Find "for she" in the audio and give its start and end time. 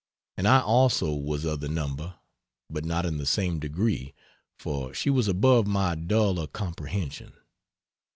4.57-5.11